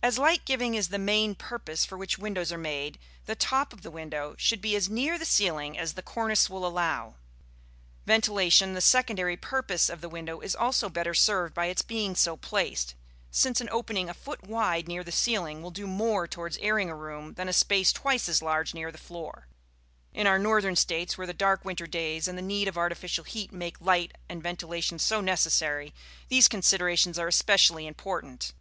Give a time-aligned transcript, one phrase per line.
[0.00, 3.82] As light giving is the main purpose for which windows are made, the top of
[3.82, 7.16] the window should be as near the ceiling as the cornice will allow.
[8.06, 12.36] Ventilation, the secondary purpose of the window, is also better served by its being so
[12.36, 12.94] placed,
[13.32, 16.94] since an opening a foot wide near the ceiling will do more towards airing a
[16.94, 19.48] room than a space twice as large near the floor.
[20.12, 23.50] In our northern States, where the dark winter days and the need of artificial heat
[23.50, 25.92] make light and ventilation so necessary,
[26.28, 28.52] these considerations are especially important.